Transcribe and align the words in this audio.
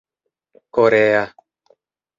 korea 0.73 1.23